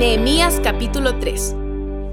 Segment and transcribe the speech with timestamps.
[0.00, 1.56] Nehemías capítulo 3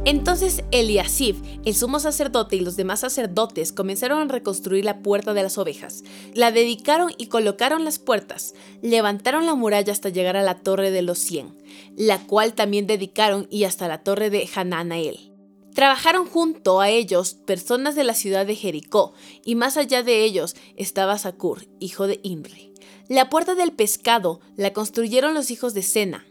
[0.03, 5.43] entonces Eliasib, el sumo sacerdote y los demás sacerdotes comenzaron a reconstruir la puerta de
[5.43, 6.03] las ovejas.
[6.33, 8.53] La dedicaron y colocaron las puertas.
[8.81, 11.57] Levantaron la muralla hasta llegar a la torre de los cien,
[11.97, 15.33] la cual también dedicaron y hasta la torre de Hananael.
[15.73, 19.13] Trabajaron junto a ellos personas de la ciudad de Jericó,
[19.45, 22.73] y más allá de ellos estaba Sakur, hijo de Imri.
[23.09, 26.26] La puerta del pescado la construyeron los hijos de Sena,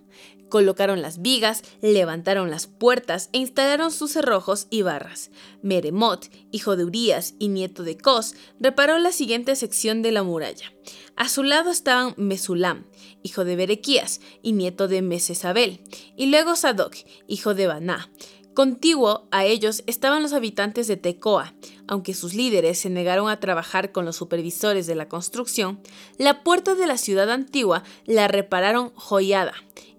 [0.48, 5.30] Colocaron las vigas, levantaron las puertas e instalaron sus cerrojos y barras.
[5.62, 10.72] Meremot, hijo de Urías y nieto de Cos, reparó la siguiente sección de la muralla.
[11.16, 12.86] A su lado estaban Mesulam,
[13.22, 15.80] hijo de Berequías y nieto de Mesesabel,
[16.16, 16.94] y luego Sadoc,
[17.26, 18.10] hijo de Baná.
[18.56, 21.52] Contiguo a ellos estaban los habitantes de Tecoa.
[21.86, 25.78] Aunque sus líderes se negaron a trabajar con los supervisores de la construcción,
[26.16, 29.52] la puerta de la ciudad antigua la repararon Joyada,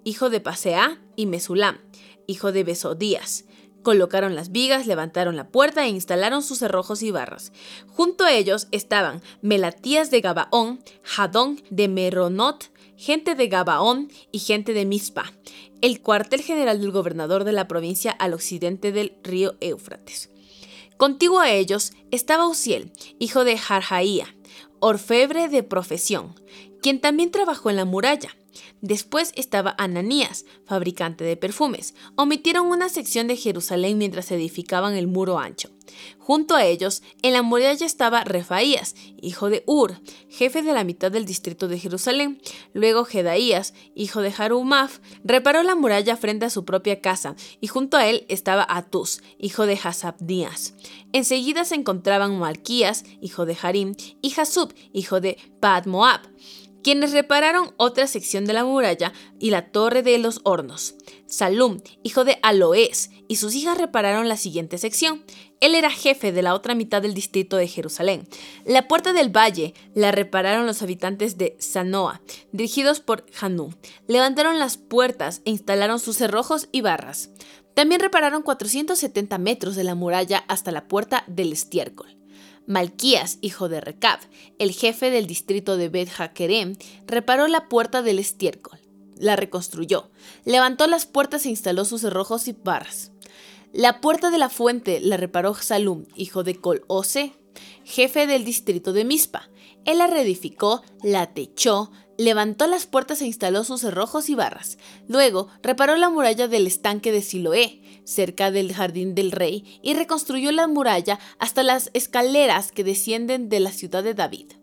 [0.07, 1.79] hijo de Pasea, y Mesulam,
[2.27, 3.43] hijo de Besodías.
[3.83, 7.51] Colocaron las vigas, levantaron la puerta e instalaron sus cerrojos y barras.
[7.87, 14.71] Junto a ellos estaban Melatías de Gabaón, Jadón de Meronot, gente de Gabaón y gente
[14.71, 15.33] de Mispa,
[15.81, 20.29] el cuartel general del gobernador de la provincia al occidente del río Éufrates.
[20.95, 24.33] Contiguo a ellos estaba Uziel, hijo de Jarjaía,
[24.79, 26.33] orfebre de profesión,
[26.81, 28.29] quien también trabajó en la muralla.
[28.81, 31.95] Después estaba Ananías, fabricante de perfumes.
[32.15, 35.69] Omitieron una sección de Jerusalén mientras edificaban el muro ancho.
[36.19, 41.11] Junto a ellos, en la muralla estaba Refaías, hijo de Ur, jefe de la mitad
[41.11, 42.41] del distrito de Jerusalén.
[42.73, 47.97] Luego Jedaías, hijo de Harumaf, reparó la muralla frente a su propia casa, y junto
[47.97, 50.73] a él estaba Atus, hijo de Hasabdías.
[51.13, 56.21] Enseguida se encontraban Malquías, hijo de Harim, y Hasub, hijo de Padmoab
[56.87, 60.95] quienes repararon otra sección de la muralla y la torre de los hornos.
[61.25, 65.25] Salum, hijo de Aloés, y sus hijas repararon la siguiente sección.
[65.59, 68.25] Él era jefe de la otra mitad del distrito de Jerusalén.
[68.63, 72.21] La puerta del valle la repararon los habitantes de Sanoa,
[72.53, 73.73] dirigidos por Hanú.
[74.07, 77.31] Levantaron las puertas e instalaron sus cerrojos y barras.
[77.73, 82.16] También repararon 470 metros de la muralla hasta la puerta del estiércol.
[82.67, 84.19] Malquías, hijo de Recab,
[84.59, 86.75] el jefe del distrito de Bet Hakerem,
[87.07, 88.79] reparó la puerta del estiércol,
[89.17, 90.11] la reconstruyó,
[90.43, 93.11] levantó las puertas e instaló sus cerrojos y barras.
[93.71, 97.33] La puerta de la fuente la reparó Salum, hijo de Col-Ose,
[97.85, 99.49] jefe del distrito de Mispa.
[99.85, 104.77] Él la reedificó, la techó, levantó las puertas e instaló sus cerrojos y barras.
[105.07, 110.51] Luego reparó la muralla del estanque de Siloé, cerca del jardín del rey, y reconstruyó
[110.51, 114.53] la muralla hasta las escaleras que descienden de la ciudad de David.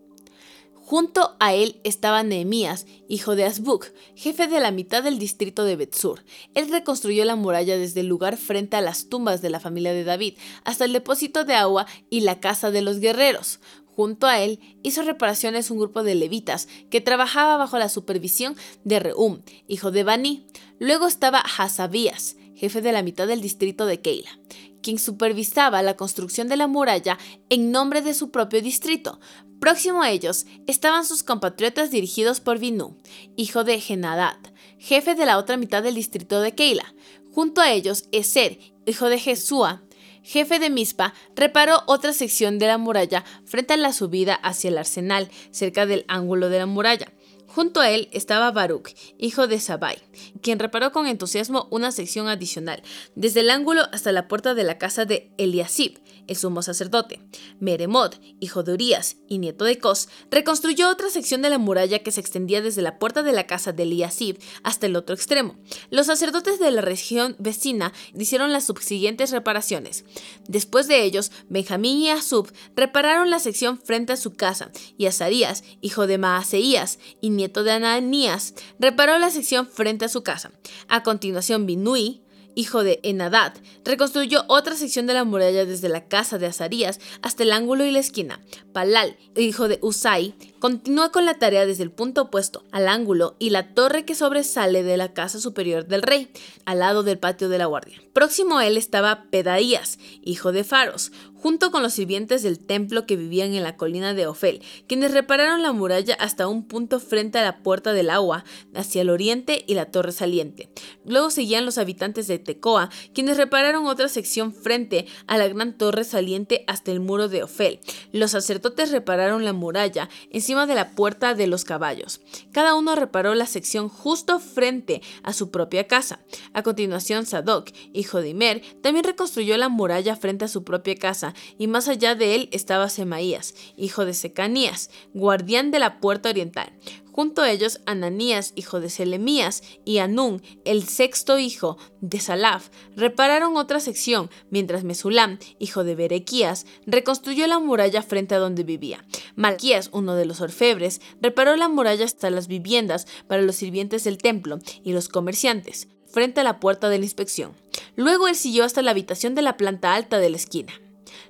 [0.86, 5.76] Junto a él estaba Nehemías, hijo de Asbuk, jefe de la mitad del distrito de
[5.76, 6.22] Betsur.
[6.52, 10.04] Él reconstruyó la muralla desde el lugar frente a las tumbas de la familia de
[10.04, 13.60] David hasta el depósito de agua y la casa de los guerreros.
[13.96, 18.98] Junto a él hizo reparaciones un grupo de levitas que trabajaba bajo la supervisión de
[18.98, 20.46] Reum, hijo de Bani.
[20.80, 24.40] Luego estaba Hasabías, jefe de la mitad del distrito de Keila,
[24.82, 27.18] quien supervisaba la construcción de la muralla
[27.50, 29.20] en nombre de su propio distrito.
[29.60, 32.98] Próximo a ellos estaban sus compatriotas dirigidos por Binu,
[33.36, 34.38] hijo de Genadad,
[34.78, 36.94] jefe de la otra mitad del distrito de Keila.
[37.30, 39.84] Junto a ellos, Eser, hijo de Jesúa,
[40.24, 44.78] jefe de Mispa, reparó otra sección de la muralla frente a la subida hacia el
[44.78, 47.12] arsenal, cerca del ángulo de la muralla.
[47.54, 50.02] Junto a él estaba Baruch, hijo de Sabai,
[50.42, 52.82] quien reparó con entusiasmo una sección adicional,
[53.14, 57.20] desde el ángulo hasta la puerta de la casa de Eliasib, el sumo sacerdote.
[57.60, 62.10] Meremot, hijo de Urias y nieto de Cos, reconstruyó otra sección de la muralla que
[62.10, 65.56] se extendía desde la puerta de la casa de Eliasib hasta el otro extremo.
[65.90, 70.04] Los sacerdotes de la región vecina hicieron las subsiguientes reparaciones.
[70.48, 75.62] Después de ellos, Benjamín y Asub repararon la sección frente a su casa, y Azarías,
[75.82, 80.52] hijo de Maaseías y nieto de Ananías, reparó la sección frente a su casa.
[80.88, 82.22] A continuación, Binui,
[82.54, 83.54] hijo de Enadad,
[83.84, 87.90] reconstruyó otra sección de la muralla desde la casa de Azarías hasta el ángulo y
[87.90, 88.40] la esquina.
[88.72, 93.50] Palal, hijo de Usai, continúa con la tarea desde el punto opuesto al ángulo y
[93.50, 96.30] la torre que sobresale de la casa superior del rey,
[96.64, 98.00] al lado del patio de la guardia.
[98.14, 103.16] Próximo a él estaba Pedaías, hijo de Faros, junto con los sirvientes del templo que
[103.16, 107.42] vivían en la colina de Ofel, quienes repararon la muralla hasta un punto frente a
[107.42, 108.44] la puerta del agua,
[108.74, 110.70] hacia el oriente y la torre saliente.
[111.04, 116.04] Luego seguían los habitantes de Tecoa, quienes repararon otra sección frente a la gran torre
[116.04, 117.80] saliente hasta el muro de Ofel.
[118.12, 122.20] Los sacerdotes repararon la muralla encima de la puerta de los caballos.
[122.52, 126.20] Cada uno reparó la sección justo frente a su propia casa.
[126.52, 131.34] A continuación, Sadoc, hijo de Imer, también reconstruyó la muralla frente a su propia casa,
[131.58, 136.72] y más allá de él estaba Semaías, hijo de Secanías, guardián de la puerta oriental.
[137.14, 143.56] Junto a ellos, Ananías, hijo de Selemías, y Anún, el sexto hijo de Salaf, repararon
[143.56, 149.04] otra sección, mientras Mesulam, hijo de Berequías, reconstruyó la muralla frente a donde vivía.
[149.36, 154.18] Malquías, uno de los orfebres, reparó la muralla hasta las viviendas para los sirvientes del
[154.18, 157.52] templo y los comerciantes, frente a la puerta de la inspección.
[157.94, 160.72] Luego él siguió hasta la habitación de la planta alta de la esquina.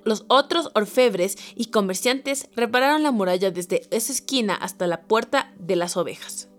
[0.03, 5.75] Los otros orfebres y comerciantes repararon la muralla desde esa esquina hasta la puerta de
[5.75, 6.49] las ovejas.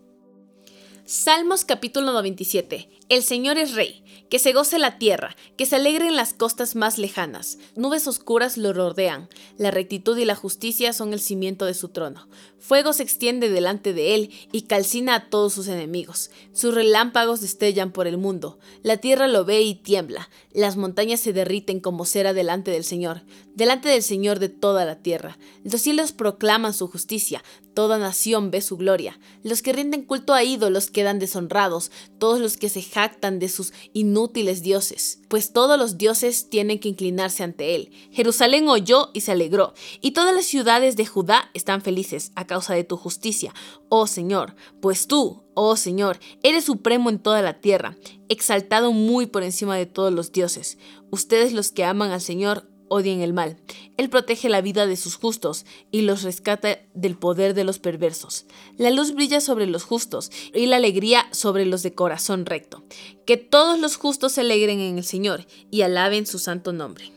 [1.08, 2.88] Salmos capítulo 97.
[3.08, 6.74] El Señor es Rey, que se goce la tierra, que se alegre en las costas
[6.74, 7.58] más lejanas.
[7.76, 12.28] Nubes oscuras lo rodean, la rectitud y la justicia son el cimiento de su trono.
[12.58, 16.32] Fuego se extiende delante de él y calcina a todos sus enemigos.
[16.52, 18.58] Sus relámpagos destellan por el mundo.
[18.82, 20.28] La tierra lo ve y tiembla.
[20.52, 23.22] Las montañas se derriten como cera delante del Señor,
[23.54, 25.38] delante del Señor de toda la tierra.
[25.62, 29.20] Los cielos proclaman su justicia, toda nación ve su gloria.
[29.44, 33.74] Los que rinden culto a ídolos quedan deshonrados, todos los que se jactan de sus
[33.92, 37.90] inútiles dioses, pues todos los dioses tienen que inclinarse ante él.
[38.12, 42.72] Jerusalén oyó y se alegró, y todas las ciudades de Judá están felices a causa
[42.72, 43.52] de tu justicia,
[43.90, 47.98] oh Señor, pues tú, oh Señor, eres supremo en toda la tierra,
[48.30, 50.78] exaltado muy por encima de todos los dioses.
[51.10, 53.56] Ustedes los que aman al Señor, odien el mal.
[53.96, 58.46] Él protege la vida de sus justos y los rescata del poder de los perversos.
[58.76, 62.84] La luz brilla sobre los justos y la alegría sobre los de corazón recto.
[63.26, 67.12] Que todos los justos se alegren en el Señor y alaben su santo nombre.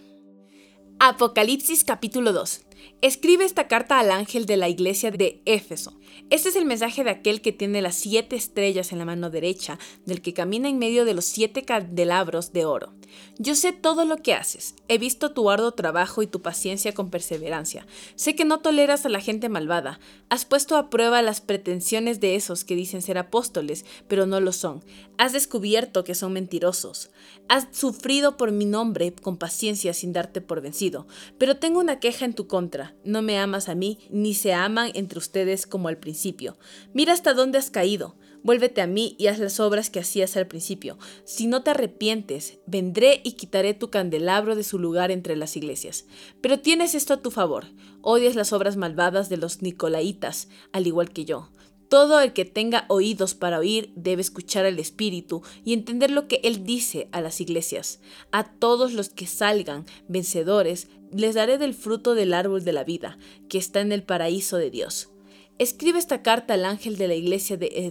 [1.00, 2.62] Apocalipsis capítulo 2.
[3.02, 5.98] Escribe esta carta al ángel de la iglesia de Éfeso.
[6.30, 9.80] Este es el mensaje de aquel que tiene las siete estrellas en la mano derecha,
[10.06, 12.94] del que camina en medio de los siete candelabros de oro.
[13.38, 17.10] Yo sé todo lo que haces, he visto tu arduo trabajo y tu paciencia con
[17.10, 17.88] perseverancia.
[18.16, 20.00] Sé que no toleras a la gente malvada,
[20.30, 24.52] has puesto a prueba las pretensiones de esos que dicen ser apóstoles, pero no lo
[24.52, 24.84] son.
[25.18, 27.10] Has descubierto que son mentirosos.
[27.48, 31.08] Has sufrido por mi nombre con paciencia sin darte por vencido.
[31.38, 32.89] Pero tengo una queja en tu contra.
[33.04, 36.58] No me amas a mí, ni se aman entre ustedes como al principio.
[36.94, 38.16] Mira hasta dónde has caído.
[38.42, 40.98] Vuélvete a mí y haz las obras que hacías al principio.
[41.26, 46.06] Si no te arrepientes, vendré y quitaré tu candelabro de su lugar entre las iglesias.
[46.40, 47.66] Pero tienes esto a tu favor.
[48.02, 51.50] Odias las obras malvadas de los nicolaitas, al igual que yo.
[51.90, 56.40] Todo el que tenga oídos para oír debe escuchar al Espíritu y entender lo que
[56.44, 58.00] Él dice a las iglesias.
[58.32, 63.18] A todos los que salgan vencedores, les daré del fruto del árbol de la vida,
[63.50, 65.10] que está en el paraíso de Dios.
[65.58, 67.90] Escribe esta carta al ángel de la iglesia de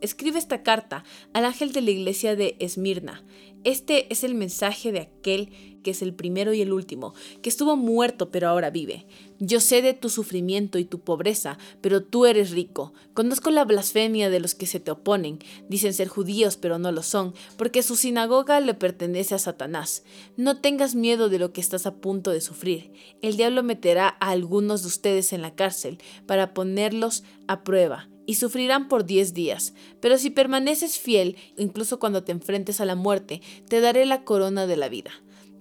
[0.00, 1.04] Escribe esta carta
[1.34, 3.22] al ángel de la iglesia de Esmirna.
[3.64, 5.50] Este es el mensaje de aquel
[5.82, 9.06] que es el primero y el último, que estuvo muerto pero ahora vive.
[9.38, 12.92] Yo sé de tu sufrimiento y tu pobreza, pero tú eres rico.
[13.14, 15.38] Conozco la blasfemia de los que se te oponen.
[15.68, 20.04] Dicen ser judíos pero no lo son, porque su sinagoga le pertenece a Satanás.
[20.36, 22.92] No tengas miedo de lo que estás a punto de sufrir.
[23.20, 28.36] El diablo meterá a algunos de ustedes en la cárcel para ponerlos a prueba y
[28.36, 29.74] sufrirán por diez días.
[29.98, 34.68] Pero si permaneces fiel, incluso cuando te enfrentes a la muerte, te daré la corona
[34.68, 35.10] de la vida.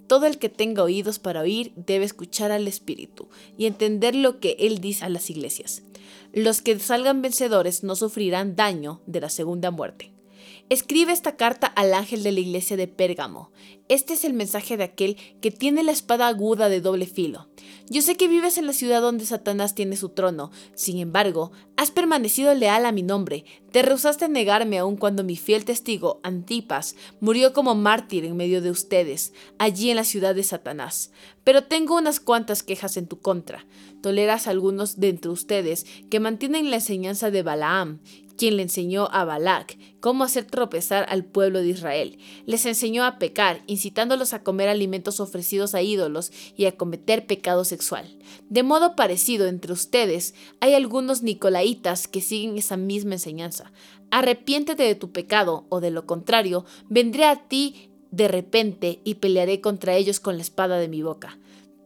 [0.06, 3.28] Todo el que tenga oídos para oír debe escuchar al Espíritu
[3.58, 5.82] y entender lo que Él dice a las iglesias.
[6.32, 10.14] Los que salgan vencedores no sufrirán daño de la segunda muerte.
[10.70, 13.52] Escribe esta carta al ángel de la iglesia de Pérgamo.
[13.88, 17.50] Este es el mensaje de aquel que tiene la espada aguda de doble filo.
[17.90, 21.90] Yo sé que vives en la ciudad donde Satanás tiene su trono, sin embargo, has
[21.90, 26.96] permanecido leal a mi nombre, te rehusaste a negarme aun cuando mi fiel testigo, Antipas,
[27.20, 31.12] murió como mártir en medio de ustedes, allí en la ciudad de Satanás.
[31.44, 33.66] Pero tengo unas cuantas quejas en tu contra.
[34.02, 38.02] Toleras a algunos de entre ustedes que mantienen la enseñanza de Balaam,
[38.40, 42.18] quien le enseñó a Balac cómo hacer tropezar al pueblo de Israel.
[42.46, 47.66] Les enseñó a pecar, incitándolos a comer alimentos ofrecidos a ídolos y a cometer pecado
[47.66, 48.18] sexual.
[48.48, 53.74] De modo parecido entre ustedes, hay algunos nicolaitas que siguen esa misma enseñanza.
[54.10, 59.60] Arrepiéntete de tu pecado, o de lo contrario, vendré a ti de repente y pelearé
[59.60, 61.38] contra ellos con la espada de mi boca.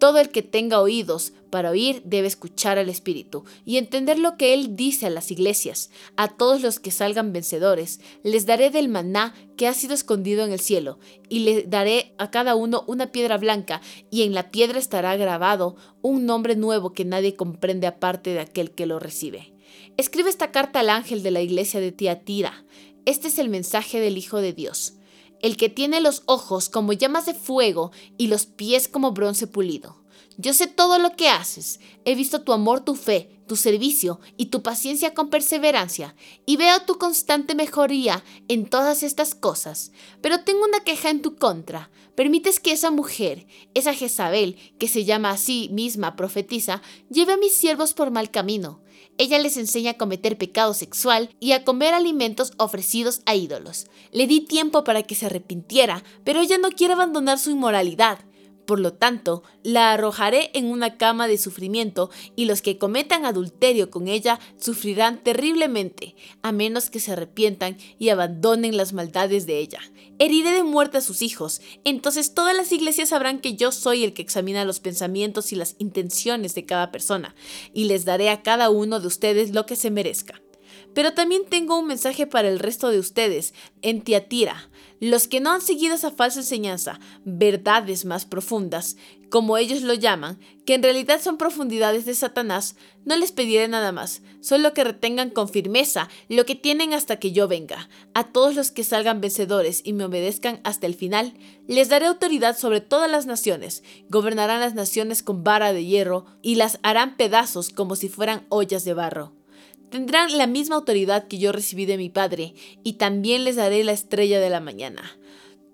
[0.03, 4.53] Todo el que tenga oídos para oír debe escuchar al Espíritu y entender lo que
[4.53, 5.91] Él dice a las iglesias.
[6.17, 10.51] A todos los que salgan vencedores, les daré del maná que ha sido escondido en
[10.51, 13.79] el cielo, y le daré a cada uno una piedra blanca,
[14.11, 18.71] y en la piedra estará grabado un nombre nuevo que nadie comprende aparte de aquel
[18.71, 19.53] que lo recibe.
[19.95, 22.65] Escribe esta carta al ángel de la iglesia de Tiatira.
[23.05, 24.95] Este es el mensaje del Hijo de Dios
[25.43, 30.01] el que tiene los ojos como llamas de fuego y los pies como bronce pulido.
[30.37, 34.47] Yo sé todo lo que haces, he visto tu amor, tu fe, tu servicio y
[34.47, 39.91] tu paciencia con perseverancia, y veo tu constante mejoría en todas estas cosas.
[40.21, 41.91] Pero tengo una queja en tu contra.
[42.15, 47.37] Permites que esa mujer, esa Jezabel, que se llama a sí misma profetiza, lleve a
[47.37, 48.82] mis siervos por mal camino.
[49.17, 53.87] Ella les enseña a cometer pecado sexual y a comer alimentos ofrecidos a ídolos.
[54.11, 58.19] Le di tiempo para que se arrepintiera, pero ella no quiere abandonar su inmoralidad.
[58.65, 63.89] Por lo tanto, la arrojaré en una cama de sufrimiento y los que cometan adulterio
[63.89, 69.79] con ella sufrirán terriblemente, a menos que se arrepientan y abandonen las maldades de ella.
[70.19, 74.13] Heriré de muerte a sus hijos, entonces todas las iglesias sabrán que yo soy el
[74.13, 77.35] que examina los pensamientos y las intenciones de cada persona,
[77.73, 80.42] y les daré a cada uno de ustedes lo que se merezca.
[80.93, 84.69] Pero también tengo un mensaje para el resto de ustedes en Tiatira,
[84.99, 88.95] los que no han seguido esa falsa enseñanza, verdades más profundas,
[89.29, 93.91] como ellos lo llaman, que en realidad son profundidades de Satanás, no les pediré nada
[93.91, 97.89] más, solo que retengan con firmeza lo que tienen hasta que yo venga.
[98.13, 101.33] A todos los que salgan vencedores y me obedezcan hasta el final,
[101.67, 106.55] les daré autoridad sobre todas las naciones, gobernarán las naciones con vara de hierro y
[106.55, 109.42] las harán pedazos como si fueran ollas de barro.
[109.93, 113.91] Tendrán la misma autoridad que yo recibí de mi Padre, y también les daré la
[113.91, 115.19] estrella de la mañana.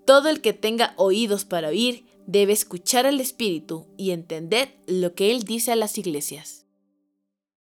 [0.04, 5.30] Todo el que tenga oídos para oír debe escuchar al Espíritu y entender lo que
[5.30, 6.66] Él dice a las iglesias.